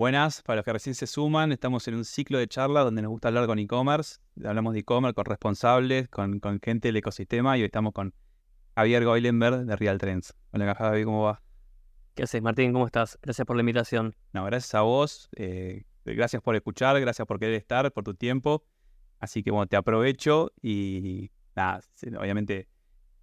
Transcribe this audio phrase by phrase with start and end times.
[0.00, 3.10] Buenas, para los que recién se suman, estamos en un ciclo de charlas donde nos
[3.10, 4.16] gusta hablar con e-commerce.
[4.42, 8.14] Hablamos de e-commerce con responsables, con, gente del ecosistema y hoy estestamos con
[8.74, 10.34] Javier Goilenberg de Real Trends.
[10.52, 11.42] Hola Javier, ¿cómo va?
[12.14, 12.72] ¿Qué haces, Martín?
[12.72, 13.18] ¿Cómo estás?
[13.20, 14.16] Gracias por la invitación.
[14.32, 15.28] No, gracias a vos.
[15.36, 18.64] Eh, gracias por escuchar, gracias por querer estar, por tu tiempo.
[19.18, 21.82] Así que bueno, te aprovecho y nada,
[22.18, 22.68] obviamente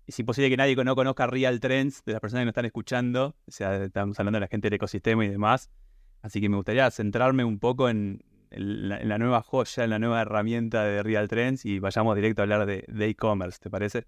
[0.05, 3.35] es imposible que nadie no conozca Real Trends de las personas que nos están escuchando.
[3.47, 5.71] O sea, estamos hablando de la gente del ecosistema y demás.
[6.21, 10.83] Así que me gustaría centrarme un poco en, la, nueva joya, en la nueva herramienta
[10.83, 14.05] de Real Trends y vayamos directo a hablar de e-commerce, ¿te parece?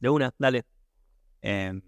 [0.00, 0.64] De una, dale.
[1.42, 1.82] Em,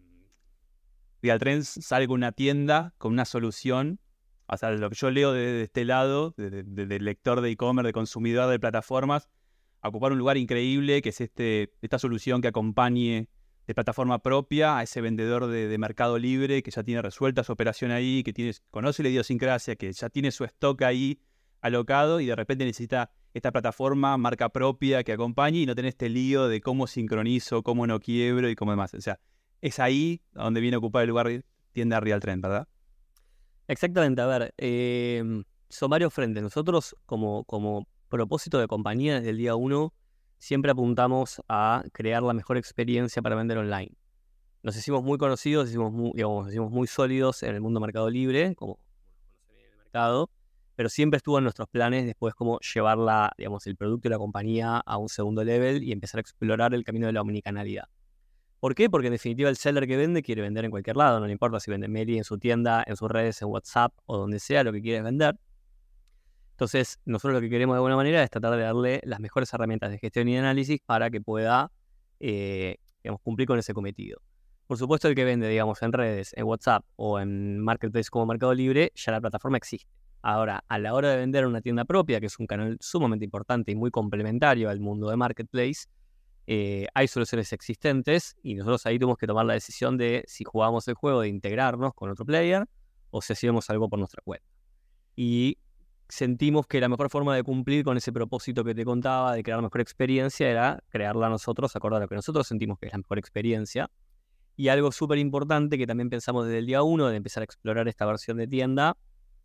[1.22, 4.00] Real Trends sale con una tienda, con una solución.
[4.46, 8.50] O sea, lo que yo leo de, este lado, del lector de e-commerce, de consumidor
[8.50, 9.28] de plataformas,
[9.80, 13.28] a ocupar un lugar increíble, que es este, esta solución que acompañe
[13.70, 17.92] de plataforma propia a ese vendedor de, Mercado Libre que ya tiene resuelta su operación
[17.92, 21.20] ahí, que tiene, conoce la idiosincrasia, que ya tiene su stock ahí
[21.60, 26.08] alocado y de repente necesita esta plataforma, marca propia que acompañe y no tener este
[26.08, 28.92] lío de cómo sincronizo, cómo no quiebro y cómo demás.
[28.94, 29.20] O sea,
[29.60, 32.66] es ahí donde viene a ocupar el lugar tienda Real Trend, ¿verdad?
[33.68, 36.42] Exactamente, a ver, em, son varios frentes.
[36.42, 39.94] Nosotros como, como propósito de compañía desde el día uno
[40.40, 43.92] siempre apuntamos a crear la mejor experiencia para vender online.
[44.62, 48.54] Nos hicimos muy conocidos, hicimos muy, digamos, hicimos muy sólidos en el mundo Mercado Libre,
[48.56, 48.78] como
[49.50, 50.30] en el mercado,
[50.74, 52.98] pero siempre estuvo en nuestros planes después como llevar
[53.36, 56.84] digamos, el producto y la compañía a un segundo level y empezar a explorar el
[56.84, 57.84] camino de la omnicanalidad.
[58.60, 58.88] ¿Por qué?
[58.88, 61.60] Porque en definitiva el seller que vende quiere vender en cualquier lado, no le importa
[61.60, 64.72] si vende Meli en su tienda, en sus redes, en WhatsApp o donde sea lo
[64.72, 65.38] que quiere vender.
[66.60, 69.90] Entonces, nosotros lo que queremos de alguna manera es tratar de darle las mejores herramientas
[69.92, 71.72] de gestión y análisis para que pueda
[72.18, 72.76] eh,
[73.22, 74.20] cumplir con ese cometido.
[74.66, 78.52] Por supuesto, el que vende, digamos, en redes, en WhatsApp o en Marketplace como Mercado
[78.52, 79.88] Libre, ya la plataforma existe.
[80.20, 83.72] Ahora, a la hora de vender una tienda propia, que es un canal sumamente importante
[83.72, 85.86] y muy complementario al mundo de Marketplace,
[86.46, 90.86] eh, hay soluciones existentes y nosotros ahí tuvimos que tomar la decisión de si jugamos
[90.88, 92.66] el juego de integrarnos con otro player
[93.08, 94.46] o si hacíamos algo por nuestra cuenta.
[95.16, 95.56] Y
[96.10, 99.62] sentimos que la mejor forma de cumplir con ese propósito que te contaba, de crear
[99.62, 103.90] mejor experiencia, era crearla nosotros, acordar lo que nosotros sentimos que es la mejor experiencia.
[104.56, 107.88] Y algo súper importante que también pensamos desde el día uno de empezar a explorar
[107.88, 108.96] esta versión de tienda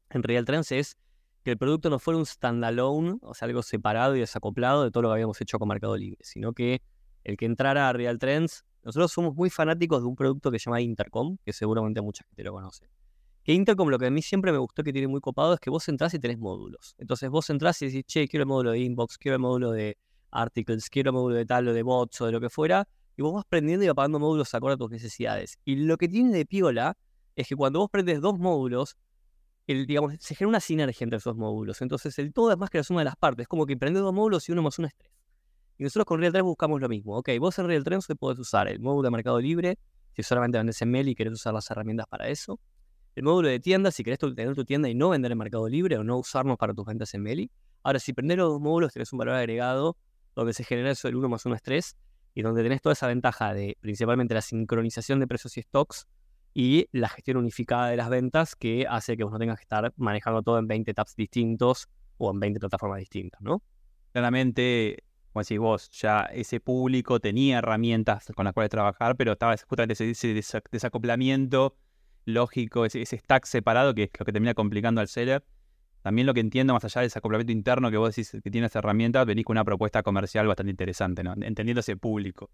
[0.10, 0.98] en Real Trends es
[1.44, 5.04] que el producto no fuera un standalone, o sea, algo separado y desacoplado de todo
[5.04, 6.82] lo que habíamos hecho con Mercado Libre, sino que
[7.24, 10.66] el que entrara a Real Trends, nosotros somos muy fanáticos de un producto que se
[10.66, 12.90] llama Intercom, que seguramente mucha gente lo conoce.
[13.46, 15.70] Que Intercom lo que a mí siempre me gustó que tiene muy copado es que
[15.70, 16.96] vos entrás y tenés módulos.
[16.98, 20.00] Entonces vos entrás y decís, che, quiero el módulo de inbox, quiero el módulo de
[20.32, 22.88] articles, quiero el módulo de tal o de bots o de lo que fuera.
[23.16, 25.60] Y vos vas prendiendo y apagando módulos acorde a tus necesidades.
[25.64, 26.98] Y lo que tiene de piola
[27.36, 28.98] es que cuando vos prendes dos módulos,
[29.68, 31.84] el, digamos, se genera una sinergia entre esos módulos.
[31.84, 33.48] Entonces el todo es más que la suma de las partes.
[33.48, 35.12] como que prendes dos módulos y uno más uno es tres.
[35.78, 37.16] Y nosotros con Real 3 buscamos lo mismo.
[37.16, 39.78] Ok, vos en Real 3 podés usar el módulo de Mercado Libre,
[40.16, 42.60] si solamente vendes en mail y querés usar las herramientas para eso
[43.16, 45.98] el módulo de tienda, si querés tener tu tienda y no vender en Mercado Libre
[45.98, 47.50] o no usarnos para tus ventas en Meli.
[47.82, 49.98] Ahora, si prender los dos módulos, tenés un valor agregado
[50.36, 51.96] donde se genera eso del 1 más 1 es 3
[52.34, 56.08] y donde tenés toda esa ventaja de principalmente la sincronización de precios y stocks
[56.54, 59.94] y la gestión unificada de las ventas que hace que vos no tengas que estar
[59.96, 61.88] manejando todo en 20 tabs distintos
[62.18, 63.62] o en 20 plataformas distintas, ¿no?
[64.12, 69.56] Claramente, como decís vos, ya ese público tenía herramientas con las cuales trabajar, pero estaba
[69.58, 70.34] justamente ese
[70.72, 71.78] desacoplamiento
[72.26, 75.46] lógico, ese, stack separado que es lo que termina complicando al seller.
[76.02, 78.68] También lo que entiendo, más allá de ese acoplamiento interno que vos decís que tiene
[78.68, 81.34] esa herramienta, venís con una propuesta comercial bastante interesante, ¿no?
[81.34, 82.52] Entendiendo ese público.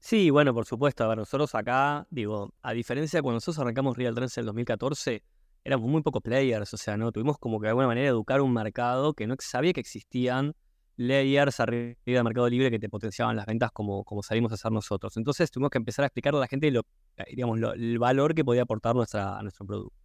[0.00, 1.04] Sí, bueno, por supuesto.
[1.04, 4.46] A ver, nosotros acá, digo, a diferencia de cuando nosotros arrancamos Real Trends en el
[4.46, 5.22] 2014,
[5.64, 7.12] éramos muy pocos players, o sea, ¿no?
[7.12, 10.54] Tuvimos como que de alguna manera educar un mercado que no sabía que existían
[10.98, 14.72] layers arriba del mercado libre que te potenciaban las ventas como, como salimos a hacer
[14.72, 15.16] nosotros.
[15.16, 16.82] Entonces tuvimos que empezar a explicarle a la gente lo,
[17.30, 19.96] digamos, el valor que podía aportar nuestra, a nuestro producto.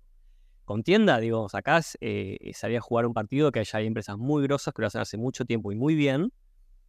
[0.65, 4.43] Con tienda, digo, acá eh, salía a jugar un partido que ya hay empresas muy
[4.43, 6.31] grosas que lo hacen hace mucho tiempo y muy bien.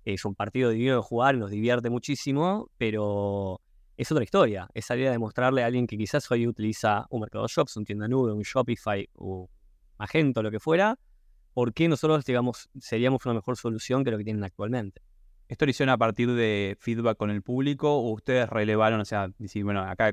[0.04, 3.62] Es un partido divino de jugar, nos divierte muchísimo, pero
[3.96, 4.68] es otra historia.
[4.74, 8.06] Es salir a demostrarle a alguien que quizás hoy utiliza un Mercado Shops, un tienda
[8.06, 9.48] nube, un Shopify, un
[9.98, 10.98] Magento, lo que fuera,
[11.54, 15.00] por qué nosotros, digamos, seríamos una mejor solución que lo que tienen actualmente.
[15.48, 19.28] ¿Esto lo hicieron a partir de feedback con el público o ustedes relevaron, o sea,
[19.38, 20.12] decir, bueno, acá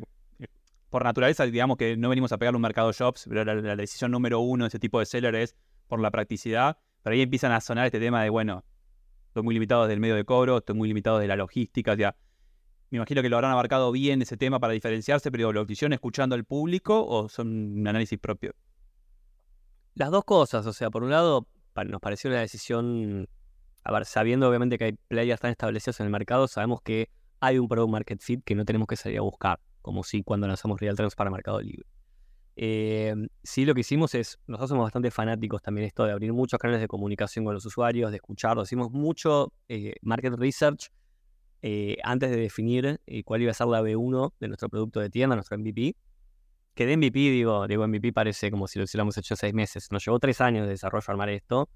[0.89, 4.41] por naturaleza, digamos que no venimos a pegarle un mercado shops, pero la, decisión número
[4.41, 5.55] uno de ese tipo de seller es
[5.87, 8.65] por la practicidad, pero ahí empiezan a sonar este tema de, bueno,
[9.27, 12.15] estoy muy limitado del medio de cobro, estoy muy limitado de la logística, o sea,
[12.89, 16.35] me imagino que lo habrán abarcado bien ese tema para diferenciarse, pero ¿lo hicieron escuchando
[16.35, 18.53] al público o son un análisis propio?
[19.95, 21.47] Las dos cosas, o sea, por un lado,
[21.87, 23.27] nos pareció una decisión,
[23.83, 27.09] a ver, sabiendo obviamente que hay players tan establecidos en el mercado, sabemos que
[27.39, 30.47] hay un product market fit que no tenemos que salir a buscar, como si cuando
[30.47, 31.85] lanzamos Real Trends para Mercado Libre.
[32.55, 36.59] Eh, sí, lo que hicimos es, nosotros somos bastante fanáticos también esto de abrir muchos
[36.59, 38.67] canales de comunicación con los usuarios, de escucharlos.
[38.67, 40.91] Hicimos mucho eh, market research
[41.63, 45.09] eh, antes de definir eh, cuál iba a ser la B1 de nuestro producto de
[45.09, 45.95] tienda, nuestro MVP.
[46.85, 49.87] De MVP, digo, digo MVP parece como si lo hubiéramos hecho seis meses.
[49.91, 51.69] Nos llevó tres años de desarrollo armar esto,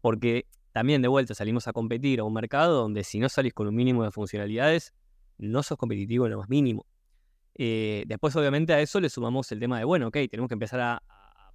[0.00, 3.66] porque también de vuelta salimos a competir a un mercado donde si no salís con
[3.68, 4.94] un mínimo de funcionalidades,
[5.38, 6.86] no sos competitivo en lo más mínimo.
[7.54, 10.80] Eh, después, obviamente, a eso le sumamos el tema de, bueno, ok, tenemos que empezar
[10.80, 11.52] a, a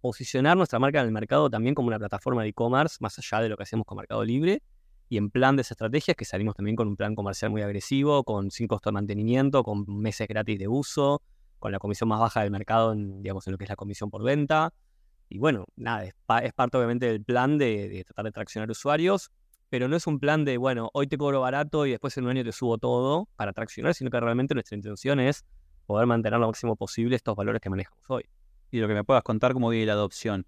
[0.00, 3.48] posicionar nuestra marca en el mercado también como una plataforma de e-commerce, más allá de
[3.50, 4.62] lo que hacemos con Mercado Libre
[5.08, 8.24] y en plan de esas estrategias que salimos también con un plan comercial muy agresivo,
[8.24, 11.22] con sin costo de mantenimiento, con meses gratis de uso,
[11.58, 14.10] con la comisión más baja del mercado, en, digamos, en lo que es la comisión
[14.10, 14.72] por venta.
[15.28, 16.14] Y bueno, nada, es,
[16.54, 19.30] parte obviamente del plan de, tratar de traccionar usuarios,
[19.68, 22.30] pero no es un plan de, bueno, hoy te cobro barato y después en un
[22.30, 25.44] año te subo todo para traccionar, sino que realmente nuestra intención es
[25.86, 28.24] poder mantener lo máximo posible estos valores que manejamos hoy.
[28.70, 30.46] Y lo que me puedas contar cómo viene la adopción.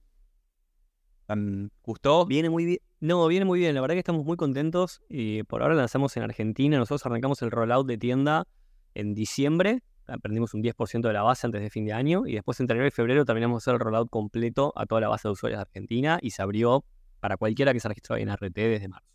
[1.82, 2.24] ¿Gustó?
[2.26, 2.78] Viene muy bien.
[3.00, 3.74] No, viene muy bien.
[3.74, 5.02] La verdad que estamos muy contentos.
[5.08, 6.78] Y por ahora lanzamos en Argentina.
[6.78, 8.46] Nosotros arrancamos el rollout de tienda
[8.94, 9.82] en diciembre.
[10.08, 12.26] Aprendimos un 10% de la base antes de fin de año.
[12.26, 15.08] Y después en enero y febrero terminamos de hacer el rollout completo a toda la
[15.08, 16.18] base de usuarios de Argentina.
[16.22, 16.84] Y se abrió
[17.20, 19.08] para cualquiera que se registró en RT desde marzo.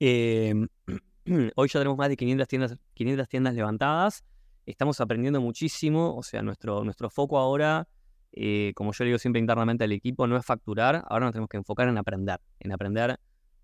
[0.00, 0.68] Em,
[1.56, 4.24] hoy ya tenemos más de 500 tiendas, 500 tiendas levantadas.
[4.66, 6.16] Estamos aprendiendo muchísimo.
[6.16, 7.88] O sea, nuestro, nuestro foco ahora
[8.32, 11.50] eh, como yo le digo siempre internamente al equipo, no es facturar, ahora nos tenemos
[11.50, 13.20] que enfocar en aprender, en aprender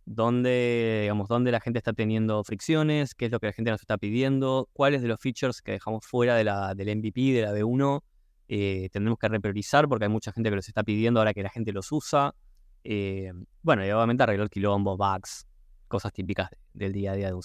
[0.08, 3.80] dónde, digamos, dónde la gente está teniendo fricciones, qué es lo que la gente nos
[3.80, 7.52] está pidiendo, cuáles de los features que dejamos fuera de la, del MVP, de la
[7.52, 8.00] B1,
[8.48, 11.50] eh, tendremos que repriorizar porque hay mucha gente que los está pidiendo ahora que la
[11.50, 12.34] gente los usa.
[12.84, 13.32] Eh,
[13.62, 15.46] bueno, y obviamente arreglar quilombo, bugs,
[15.88, 17.42] cosas típicas del día a día de un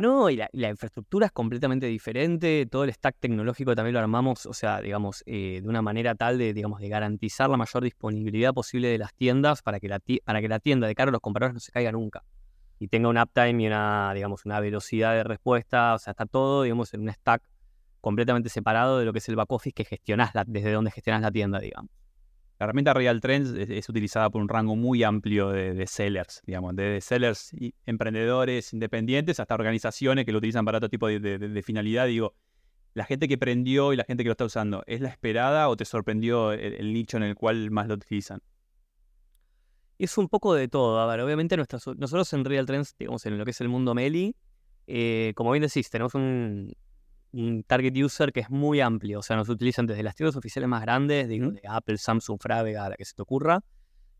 [0.00, 4.54] No, y la, infraestructura es completamente diferente, todo el stack tecnológico también lo armamos, o
[4.54, 8.88] sea, digamos, eh, de una manera tal de, digamos, de garantizar la mayor disponibilidad posible
[8.88, 11.54] de las tiendas para que la, para que la tienda de cara a los compradores
[11.54, 12.24] no se caiga nunca.
[12.78, 16.62] Y tenga un uptime y una, digamos, una velocidad de respuesta, o sea, está todo,
[16.62, 17.42] digamos, en un stack
[18.00, 21.30] completamente separado de lo que es el back office que gestionás, desde donde gestionás la
[21.30, 22.03] tienda, digamos.
[22.58, 27.00] La herramienta Real Trends es, utilizada por un rango muy amplio de, sellers, digamos, desde
[27.00, 32.06] sellers y emprendedores independientes hasta organizaciones que lo utilizan para otro tipo de, finalidad.
[32.06, 32.34] Digo,
[32.94, 35.76] la gente que prendió y la gente que lo está usando, ¿es la esperada o
[35.76, 38.40] te sorprendió el, nicho en el cual más lo utilizan?
[39.98, 41.00] Es un poco de todo.
[41.00, 44.36] A ver, obviamente nosotros en Real Trends, digamos, en lo que es el mundo Meli,
[44.86, 46.72] eh, como bien decís, tenemos un,
[47.34, 49.18] un target user que es muy amplio.
[49.18, 52.96] O sea, nos utilizan desde las tiendas oficiales más grandes, de, Apple, Samsung, Frávega, la
[52.96, 53.60] que se te ocurra,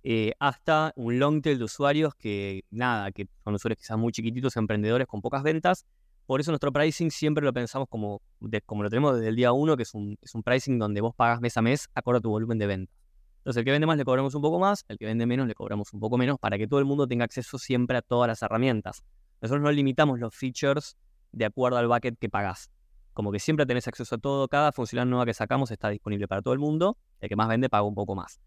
[0.02, 4.56] eh, hasta un long tail de usuarios que, nada, que son usuarios quizás muy chiquititos,
[4.56, 5.86] emprendedores con pocas ventas.
[6.26, 8.20] Por eso nuestro pricing siempre lo pensamos como,
[8.66, 11.14] como lo tenemos desde el día uno, que es un, es un pricing donde vos
[11.14, 12.92] pagas mes a mes acorde a tu volumen de venta.
[13.38, 15.54] Entonces, el que vende más le cobramos un poco más, el que vende menos le
[15.54, 18.42] cobramos un poco menos, para que todo el mundo tenga acceso siempre a todas las
[18.42, 19.04] herramientas.
[19.42, 20.96] Nosotros no limitamos los features
[21.30, 22.70] de acuerdo al bucket que pagás
[23.14, 26.42] como que siempre tenés acceso a todo, cada funcionalidad nueva que sacamos está disponible para
[26.42, 28.40] todo el mundo, el que más vende paga un poco más.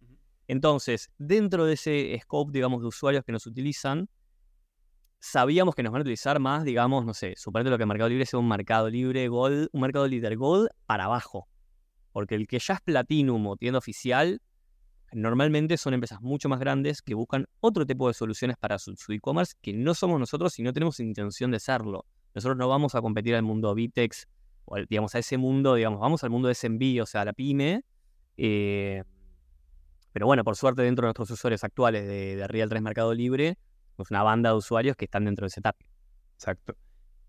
[0.47, 4.09] Entonces, dentro de ese scope, digamos, de usuarios que nos utilizan,
[5.19, 8.25] sabíamos que nos van a utilizar más, digamos, no sé, suponete lo que Mercado Libre
[8.25, 11.47] sea un Mercado Libre Gold, un Mercado Libre Gold para abajo.
[12.11, 14.41] Porque el que ya es Platinum o tienda oficial,
[15.13, 19.53] normalmente son empresas mucho más grandes que buscan otro tipo de soluciones para su e-commerce
[19.61, 22.05] que no somos nosotros y no tenemos intención de serlo.
[22.35, 24.27] Nosotros no vamos a competir al mundo Vitex
[24.89, 26.69] digamos, a ese mundo, digamos, vamos al mundo de ese
[27.01, 27.83] o sea, a la pyme.
[28.37, 29.03] Eh,
[30.11, 33.57] pero bueno, por suerte dentro de nuestros usuarios actuales de, Real 3 Mercado Libre,
[33.97, 35.87] es una banda de usuarios que están dentro de ese target.
[36.35, 36.75] Exacto.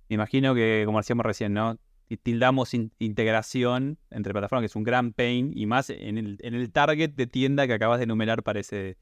[0.08, 1.78] Me imagino que, como decíamos recién, ¿no?
[2.22, 6.72] Tildamos integración entre plataformas, que es un gran pain, y más en el, en el
[6.72, 8.96] target de tienda que acabas de enumerar para ese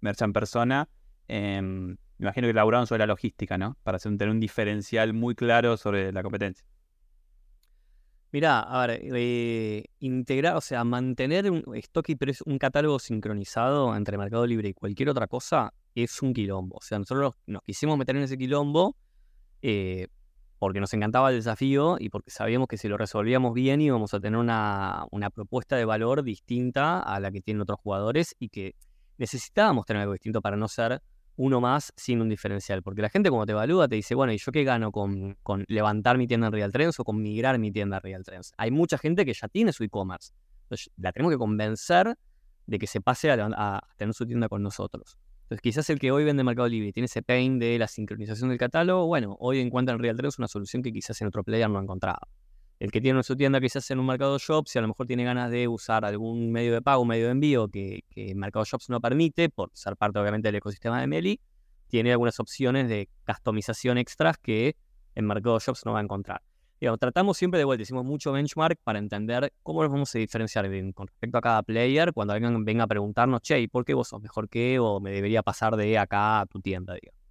[0.00, 0.88] merchant persona.
[1.26, 3.76] Em, me imagino que elaboraron sobre la logística, ¿no?
[3.82, 6.64] Para tener un diferencial muy claro sobre la competencia.
[8.34, 14.18] Mirá, a ver, eh, integrar, o sea, mantener un stock y un catálogo sincronizado entre
[14.18, 16.78] Mercado Libre y cualquier otra cosa es un quilombo.
[16.78, 18.96] O sea, nosotros nos quisimos meter en ese quilombo
[19.62, 20.08] eh,
[20.58, 24.18] porque nos encantaba el desafío y porque sabíamos que si lo resolvíamos bien íbamos a
[24.18, 28.74] tener una, una propuesta de valor distinta a la que tienen otros jugadores y que
[29.16, 31.00] necesitábamos tener algo distinto para no ser
[31.36, 32.82] uno más sin un diferencial.
[32.82, 35.64] Porque la gente cuando te evalúa te dice, bueno, ¿y yo qué gano con, con
[35.68, 38.52] levantar mi tienda en Real Trends o con migrar mi tienda a Real Trends?
[38.56, 40.32] Hay mucha gente que ya tiene su e-commerce.
[40.64, 42.16] Entonces la tenemos que convencer
[42.66, 45.18] de que se pase a, tener su tienda con nosotros.
[45.42, 48.48] Entonces quizás el que hoy vende Mercado Libre y tiene ese pain de la sincronización
[48.48, 51.68] del catálogo, bueno, hoy encuentra en Real Trends una solución que quizás en otro player
[51.68, 52.28] no ha encontrado.
[52.80, 55.24] El que tiene su tienda quizás en un Mercado Shops y a lo mejor tiene
[55.24, 59.00] ganas de usar algún medio de pago, medio de envío que, que Mercado Shops no
[59.00, 61.40] permite, por ser parte obviamente del ecosistema de Meli,
[61.86, 64.76] tiene algunas opciones de customización extras que
[65.14, 66.42] en Mercado Shops no va a encontrar.
[66.80, 70.66] Digamos, tratamos siempre de vuelta, hicimos mucho benchmark para entender cómo nos vamos a diferenciar
[70.66, 73.94] en- con respecto a cada player cuando alguien venga a preguntarnos, che, ¿y por qué
[73.94, 76.94] vos sos mejor que o me debería pasar de acá a tu tienda?
[76.94, 77.23] Digamos.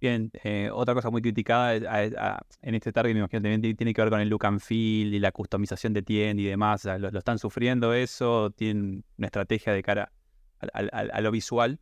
[0.00, 3.74] Bien, eh, otra cosa muy criticada a- a- en este target, me imagino, también ti-
[3.74, 6.84] tiene que ver con el look and feel y la customización de tienda y demás.
[6.84, 8.50] ¿Lo, están sufriendo eso?
[8.52, 10.12] ¿Tienen una estrategia de cara
[10.60, 11.80] al- a lo visual?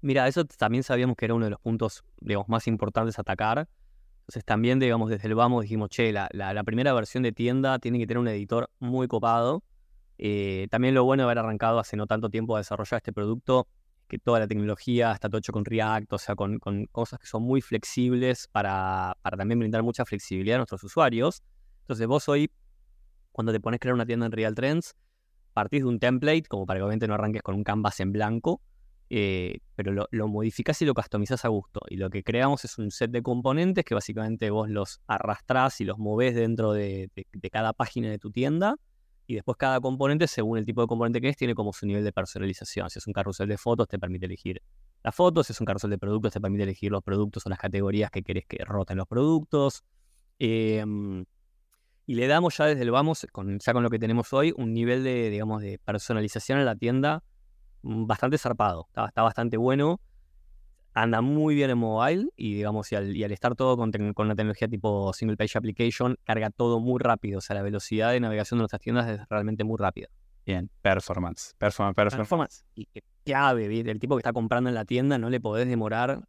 [0.00, 3.68] Mira, eso también sabíamos que era uno de los puntos, digamos, más importantes a atacar.
[4.20, 7.78] Entonces también, digamos, desde el vamos dijimos, che, la, la- la primera versión de tienda
[7.78, 9.62] tiene que tener un editor muy copado.
[10.18, 13.68] Eh, también lo bueno de haber arrancado hace no tanto tiempo a desarrollar este producto,
[14.08, 16.58] que toda la tecnología está todo hecho con React, o sea, con,
[16.92, 21.42] cosas que son muy flexibles para, también brindar mucha flexibilidad a nuestros usuarios.
[21.80, 22.50] Entonces vos hoy,
[23.32, 24.94] cuando te pones a crear una tienda en Real Trends,
[25.52, 28.60] partís de un template, como para que obviamente no arranques con un canvas en blanco,
[29.08, 31.80] eh, pero lo, lo modificás y lo customizás a gusto.
[31.88, 35.84] Y lo que creamos es un set de componentes que básicamente vos los arrastrás y
[35.84, 38.76] los movés dentro de, de- de cada página de tu tienda.
[39.26, 42.04] Y después cada componente, según el tipo de componente que es, tiene como su nivel
[42.04, 42.88] de personalización.
[42.90, 44.62] Si es un carrusel de fotos, te permite elegir
[45.02, 45.48] las fotos.
[45.48, 48.22] Si es un carrusel de productos, te permite elegir los productos o las categorías que
[48.22, 49.84] querés que roten los productos.
[50.38, 51.24] Em,
[52.06, 54.72] y le damos ya desde el vamos, con, ya con lo que tenemos hoy, un
[54.72, 57.24] nivel de, digamos, de personalización a la tienda
[57.82, 58.86] mm, bastante zarpado.
[58.88, 60.00] Está bastante bueno.
[60.98, 64.26] Anda muy bien en mobile y, digamos, y al, y al estar todo con, con
[64.26, 67.36] una tecnología tipo single page application, carga todo muy rápido.
[67.38, 70.08] O sea, la velocidad de navegación de nuestras tiendas es realmente muy rápida.
[70.46, 72.16] Bien, performance, performance, performance.
[72.16, 72.64] Performance.
[72.74, 72.88] Y
[73.24, 73.90] clave, ¿viste?
[73.90, 76.22] el tipo que está comprando en la tienda no le podés demorar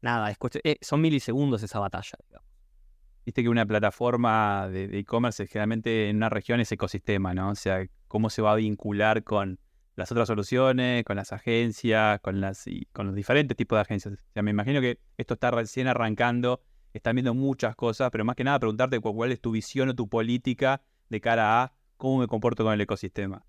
[0.00, 0.30] nada.
[0.30, 2.18] Es cuestión- eh, son milisegundos esa batalla.
[2.28, 2.46] digamos.
[3.26, 7.50] Viste que una plataforma de e-commerce es generalmente en una región es ecosistema, ¿no?
[7.50, 9.58] O sea, cómo se va a vincular con
[9.98, 14.14] las otras soluciones, con las agencias, con las y con los diferentes tipos de agencias.
[14.14, 16.62] O sea, me imagino que esto está recién arrancando,
[16.92, 19.94] están viendo muchas cosas, pero más que nada preguntarte cu- cuál es tu visión o
[19.94, 23.44] tu política de cara a cómo me comporto con el ecosistema.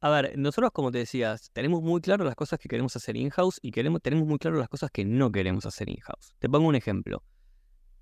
[0.00, 3.58] A ver, nosotros, como te decías, tenemos muy claro las cosas que queremos hacer in-house
[3.62, 6.34] y queremos, tenemos muy claro las cosas que no queremos hacer in-house.
[6.38, 7.22] Te pongo un ejemplo.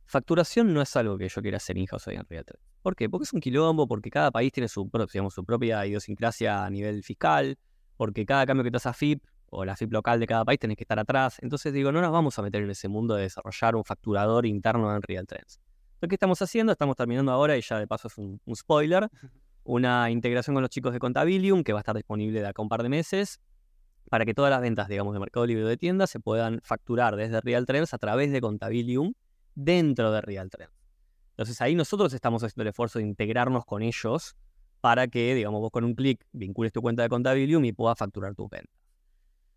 [0.07, 2.59] Facturación no es algo que yo quiera hacer in-house hoy en Realtor.
[2.83, 3.09] ¿Por qué?
[3.09, 7.03] Porque es un quilombo, porque cada país tiene su, digamos, su propia idiosincrasia a nivel
[7.03, 7.57] fiscal,
[7.97, 10.59] porque cada cambio que te hace a FIP o la FIP local de cada país
[10.59, 11.39] tenés que estar atrás.
[11.43, 14.95] Entonces digo, no nos vamos a meter en ese mundo de desarrollar un facturador interno
[14.95, 15.61] en Real Trends.
[15.95, 16.73] Entonces, ¿qué estamos haciendo?
[16.73, 19.09] Estamos terminando ahora, y ya de paso es un, un spoiler,
[19.65, 22.69] una integración con los chicos de Contabilium que va a estar disponible de acá un
[22.69, 23.41] par de meses
[24.11, 27.17] para que todas las ventas, digamos, de Mercado Libre o de tiendas se puedan facturar
[27.17, 29.15] desde Real Trends a través de Contabilium
[29.55, 30.82] dentro de Real Trends.
[31.43, 34.37] Entonces ahí nosotros estamos haciendo el esfuerzo de integrarnos con ellos
[34.81, 38.35] para que, digamos, vos con un clic vincules tu cuenta de Contabilium y puedas facturar
[38.35, 38.73] tus ventas.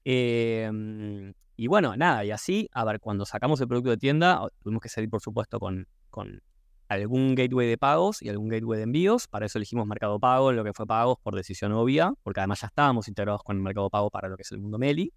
[0.04, 4.82] Eh, y bueno, nada, y así, a ver, cuando sacamos el producto de tienda, tuvimos
[4.82, 6.42] que salir, por supuesto, con, con
[6.88, 9.28] algún gateway de pagos y algún gateway de envíos.
[9.28, 12.68] Para eso elegimos Mercado Pago lo que fue pagos por decisión obvia, porque además ya
[12.68, 15.14] estábamos integrados con el Mercado Pago para lo que es el mundo Meli.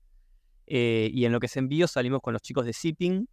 [0.66, 3.26] Eh, y en lo que es envíos salimos con los chicos de Zipping,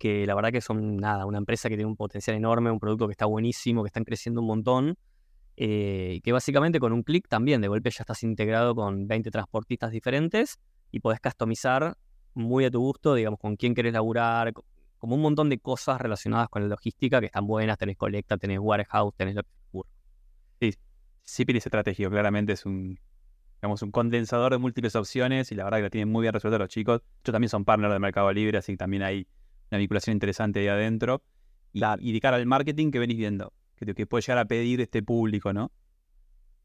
[0.00, 3.06] que la verdad que son nada, una empresa que tiene un potencial enorme, un producto
[3.08, 4.96] que está buenísimo, que están creciendo un montón.
[5.56, 9.90] eh, que básicamente con un clic también de golpe ya estás integrado con 20 transportistas
[9.92, 10.58] diferentes
[10.90, 11.96] y podés customizar
[12.34, 14.64] muy a tu gusto, digamos, con quién querés laburar, co-
[14.98, 18.58] como un montón de cosas relacionadas con la logística que están buenas, tenés colecta, tenés
[18.60, 19.90] warehouse, tenés lo que ocurra.
[21.26, 22.98] Zipper es estratégico, claramente es un,
[23.60, 26.58] digamos, un condensador de múltiples opciones y la verdad que lo tienen muy bien resuelto
[26.58, 27.02] los chicos.
[27.24, 29.26] Yo también son partner de Mercado Libre, así que también hay
[29.70, 31.22] una vinculación interesante ahí adentro.
[31.72, 34.80] Y, y de cara al marketing que venís viendo, que, que puede llegar a pedir
[34.80, 35.70] este público, ¿no?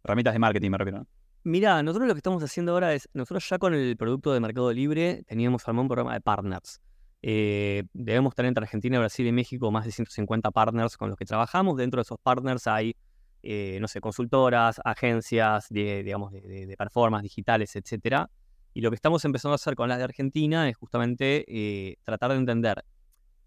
[0.04, 1.00] Herramientas de marketing, me refiero.
[1.00, 1.08] ¿no?
[1.46, 4.74] Mira, nosotros lo que estamos haciendo ahora es, nosotros ya con el producto de Mercado
[4.74, 6.82] Libre teníamos armado un programa de partners.
[7.22, 11.26] Eh, debemos tener entre Argentina, Brasil y México más de 150 partners con los que
[11.26, 11.78] trabajamos.
[11.78, 12.96] Dentro de esos partners hay,
[13.44, 18.28] eh, no sé, consultoras, agencias, de, digamos, de, de, performance digitales, etcétera.
[18.74, 22.32] Y lo que estamos empezando a hacer con las de Argentina es justamente eh, tratar
[22.32, 22.84] de entender.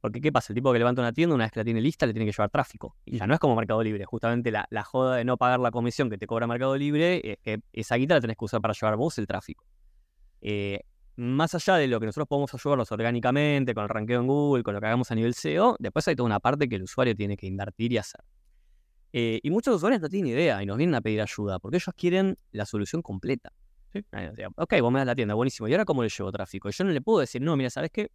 [0.00, 0.52] Porque, ¿qué pasa?
[0.52, 2.33] El tipo que levanta una tienda, una vez que la tiene lista, le tiene que
[2.33, 2.97] llevar tráfico.
[3.05, 4.05] Y ya no es como Mercado Libre.
[4.05, 7.38] Justamente la, la joda de no pagar la comisión que te cobra Mercado Libre es
[7.43, 9.64] que esa guita la tenés que usar para llevar vos el tráfico.
[10.40, 10.81] Eh,
[11.17, 14.75] más allá de lo que nosotros podemos ayudarlos orgánicamente, con el ranqueo en Google, con
[14.75, 17.37] lo que hagamos a nivel SEO, después hay toda una parte que el usuario tiene
[17.37, 18.21] que invertir y hacer.
[19.12, 21.93] Eh, y muchos usuarios no tienen idea y nos vienen a pedir ayuda porque ellos
[21.97, 23.52] quieren la solución completa.
[23.93, 24.05] ¿Sí?
[24.57, 25.67] Ok, vos me das la tienda, buenísimo.
[25.67, 26.71] ¿Y ahora cómo le llevo tráfico?
[26.71, 28.11] Yo no le puedo decir, no, mira, ¿sabes qué?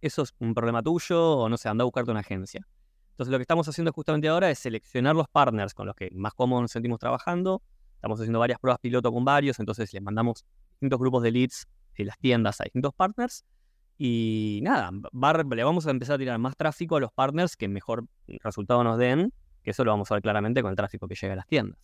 [0.00, 2.66] Eso es un problema tuyo o no sé, anda a buscarte una agencia.
[3.10, 6.34] Entonces lo que estamos haciendo justamente ahora es seleccionar los partners con los que más
[6.34, 7.62] cómodos nos sentimos trabajando.
[7.94, 12.04] Estamos haciendo varias pruebas piloto con varios, entonces les mandamos distintos grupos de leads de
[12.04, 13.44] las tiendas a distintos partners.
[13.98, 18.04] Y nada, le vamos a empezar a tirar más tráfico a los partners que mejor
[18.42, 21.32] resultado nos den, que eso lo vamos a ver claramente con el tráfico que llega
[21.32, 21.80] a las tiendas.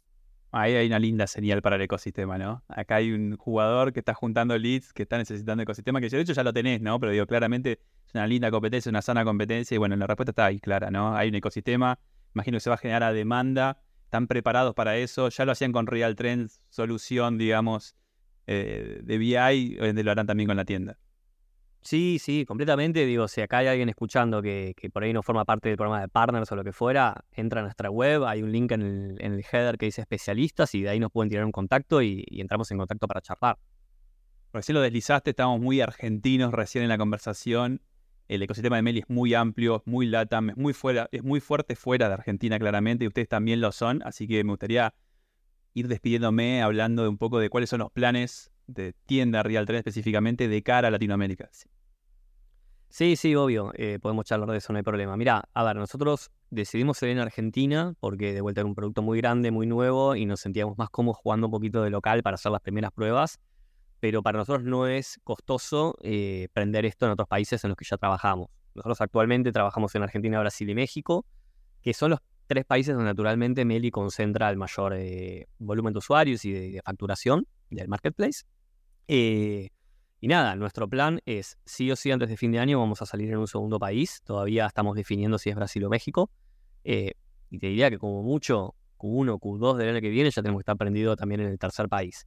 [0.54, 2.62] Ahí hay una linda señal para el ecosistema, ¿no?
[2.68, 6.34] Acá hay un jugador que está juntando leads, que está necesitando ecosistema, que de hecho
[6.34, 7.00] ya lo tenés, ¿no?
[7.00, 10.44] Pero digo, claramente es una linda competencia, una sana competencia, y bueno, la respuesta está
[10.44, 11.16] ahí clara, ¿no?
[11.16, 11.98] Hay un ecosistema,
[12.34, 15.72] imagino que se va a generar a demanda, están preparados para eso, ya lo hacían
[15.72, 17.96] con Real Trends, solución, digamos,
[18.46, 20.98] eh, de BI, lo harán también con la tienda.
[21.82, 23.04] Sí, sí, completamente.
[23.04, 26.08] Digo, si acá hay alguien escuchando que, por ahí no forma parte del programa de
[26.08, 29.78] partners o lo que fuera, entra a nuestra web, hay un link en el, header
[29.78, 33.08] que dice especialistas y de ahí nos pueden tirar un contacto y, entramos en contacto
[33.08, 33.58] para charlar.
[34.52, 37.82] Recién lo deslizaste, estamos muy argentinos recién en la conversación.
[38.28, 41.40] El ecosistema de Meli es muy amplio, es muy latam, es muy, fuera, es muy
[41.40, 44.94] fuerte fuera de Argentina claramente y ustedes también lo son, así que me gustaría
[45.74, 49.78] ir despidiéndome hablando de un poco de cuáles son los planes de tienda Real 3
[49.78, 51.48] específicamente de cara a Latinoamérica.
[52.88, 55.16] Sí, sí, obvio, eh, podemos charlar de eso, no hay problema.
[55.16, 59.18] Mira, a ver, nosotros decidimos ser en Argentina porque de vuelta era un producto muy
[59.18, 62.52] grande, muy nuevo y nos sentíamos más cómodos jugando un poquito de local para hacer
[62.52, 63.40] las primeras pruebas,
[63.98, 67.86] pero para nosotros no es costoso eh, prender esto en otros países en los que
[67.86, 68.48] ya trabajamos.
[68.74, 71.24] Nosotros actualmente trabajamos en Argentina, Brasil y México,
[71.82, 76.44] que son los tres países donde naturalmente Meli concentra el mayor eh, volumen de usuarios
[76.44, 78.42] y de, facturación del marketplace.
[79.08, 79.68] Eh,
[80.20, 83.06] y nada, nuestro plan es, sí o sí, antes de fin de año vamos a
[83.06, 84.22] salir en un segundo país.
[84.24, 86.30] Todavía estamos definiendo si es Brasil o México.
[86.84, 87.12] Eh,
[87.50, 90.62] y te diría que como mucho, Q1, Q2 del año que viene ya tenemos que
[90.62, 92.26] estar prendido también en el tercer país.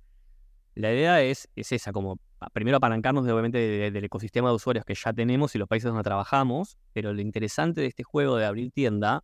[0.75, 2.19] La idea es, es esa, como
[2.51, 3.57] primero apalancarnos obviamente
[3.91, 7.79] del ecosistema de usuarios que ya tenemos y los países donde trabajamos, pero lo interesante
[7.79, 9.23] de este juego de abrir tienda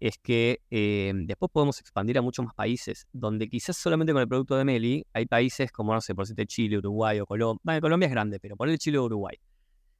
[0.00, 4.28] es que eh, después podemos expandir a muchos más países, donde quizás solamente con el
[4.28, 7.60] producto de Meli hay países como, no sé, por decirte Chile, Uruguay o Colombia.
[7.64, 9.36] Bueno, Colombia es grande, pero el Chile o Uruguay.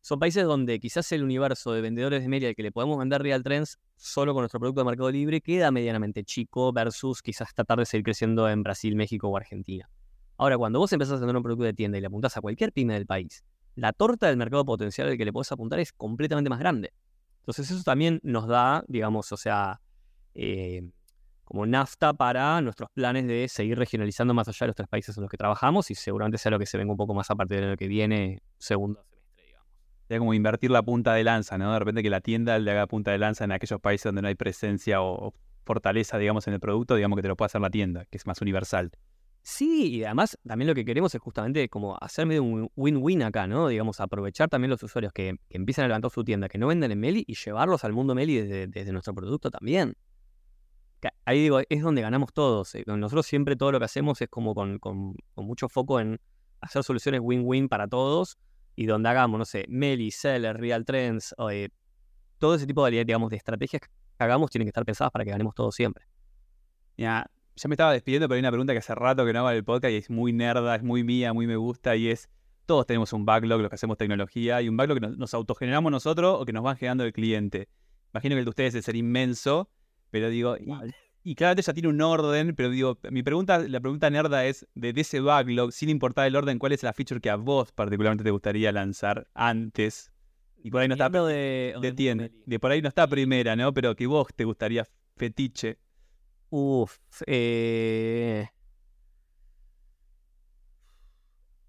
[0.01, 3.23] Son países donde quizás el universo de vendedores de Meli al que le podemos vender
[3.23, 7.79] Real Trends solo con nuestro producto de Mercado Libre queda medianamente chico versus quizás tratar
[7.79, 9.89] de seguir creciendo en Brasil, México o Argentina.
[10.37, 12.73] Ahora, cuando vos empezás a tener un producto de tienda y le apuntás a cualquier
[12.73, 13.43] pyme del país,
[13.75, 16.93] la torta del mercado potencial al que le podés apuntar es completamente más grande.
[17.41, 19.81] Entonces eso también nos da, digamos, o sea,
[20.37, 20.83] eh,
[21.47, 25.23] como nafta para nuestros planes de seguir regionalizando más allá de los tres países en
[25.23, 27.59] los que trabajamos y seguramente sea lo que se venga un poco más a partir
[27.59, 29.69] del año que viene, segundo semestre, digamos.
[30.09, 31.73] Sería como invertir la punta de lanza, ¿no?
[31.73, 34.29] De repente que la tienda le haga punta de lanza en aquellos países donde no
[34.29, 37.71] hay presencia o fortaleza, digamos, en el producto, digamos que te lo pueda hacer la
[37.71, 38.91] tienda, que es más universal.
[39.43, 43.47] Sí, y además también lo que queremos es justamente como hacer medio un win-win acá,
[43.47, 43.69] ¿no?
[43.69, 46.99] Digamos, aprovechar también los usuarios que, empiezan a levantar su tienda, que no venden en
[46.99, 49.97] Meli y llevarlos al mundo Meli desde nuestro producto también
[51.25, 52.75] ahí digo, es donde ganamos todos.
[52.75, 54.79] Eh, nosotros siempre todo lo que hacemos es como con,
[55.37, 56.21] mucho foco en
[56.61, 58.39] hacer soluciones win-win para todos
[58.75, 61.69] y donde hagamos, no sé, Meli, Seller, Real Trends, eh,
[62.39, 63.89] todo ese tipo de, digamos, de estrategias que
[64.19, 66.05] hagamos tienen que estar pensadas para que ganemos todos siempre.
[66.97, 69.51] Ya, ya me estaba despidiendo, pero hay una pregunta que hace rato que no hago
[69.51, 72.29] en el podcast y es muy nerda, es muy mía, muy me gusta y es,
[72.67, 76.37] todos tenemos un backlog, los que hacemos tecnología, y un backlog que nos, autogeneramos nosotros
[76.41, 77.69] o que nos van generando el cliente.
[78.13, 79.71] Imagino que el de ustedes es ser inmenso
[80.11, 80.57] pero digo,
[81.25, 84.93] y, claramente ya tiene un orden, pero digo, mi pregunta, la pregunta nerda es de,
[84.97, 88.31] ese backlog, sin importar el orden, ¿cuál es la feature que a vos particularmente te
[88.31, 90.13] gustaría lanzar antes?
[90.63, 91.09] Y por ahí no está.
[91.09, 93.73] De, de, de por ahí no está primera, ¿no?
[93.73, 94.85] Pero que vos te gustaría
[95.17, 95.79] fetiche.
[96.51, 98.49] Uf, eh.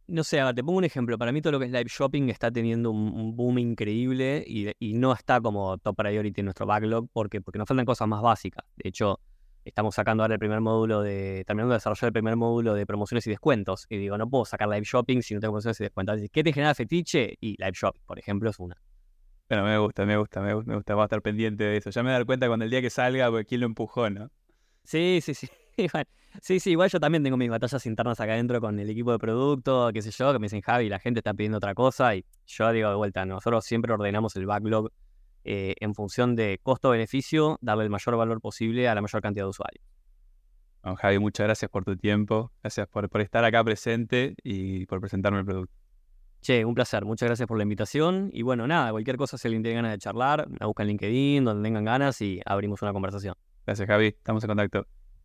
[0.07, 1.17] No sé, a ver, te pongo un ejemplo.
[1.17, 5.11] Para mí todo lo que es live shopping está teniendo un, boom increíble y, no
[5.11, 8.63] está como top priority en nuestro backlog porque, porque nos faltan cosas más básicas.
[8.77, 9.19] De hecho,
[9.65, 13.27] estamos sacando ahora el primer módulo de, terminando de desarrollar el primer módulo de promociones
[13.27, 13.85] y descuentos.
[13.89, 16.21] Y digo, no puedo sacar live shopping si no tengo promociones y descuentos.
[16.31, 17.35] ¿Qué te genera fetiche?
[17.41, 18.81] Y live shopping, por ejemplo, es una.
[19.49, 20.93] Bueno, me gusta, me gusta, me gusta, me gusta.
[20.93, 21.89] Vamos a estar pendiente de eso.
[21.89, 24.09] Ya me voy a dar cuenta cuando el día que salga, porque quién lo empujó,
[24.09, 24.31] ¿no?
[24.85, 25.49] Sí, sí, sí.
[26.41, 29.19] sí, sí, igual yo también tengo mis batallas internas acá adentro con el equipo de
[29.19, 32.25] producto, qué sé yo, que me dicen Javi, la gente está pidiendo otra cosa y
[32.45, 34.91] yo digo de vuelta, nosotros siempre ordenamos el backlog
[35.43, 39.49] eh, en función de costo-beneficio, darle el mayor valor posible a la mayor cantidad de
[39.49, 39.85] usuarios.
[40.95, 45.39] Javi, muchas gracias por tu tiempo, gracias por, por estar acá presente y por presentarme
[45.39, 45.73] el producto.
[46.41, 49.63] Che, un placer, muchas gracias por la invitación y bueno, nada, cualquier cosa si alguien
[49.63, 53.35] tiene ganas de charlar, me buscan en LinkedIn, donde tengan ganas y abrimos una conversación.
[53.65, 54.87] Gracias Javi, estamos en contacto.